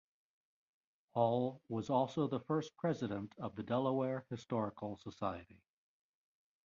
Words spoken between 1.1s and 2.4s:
Hall was also the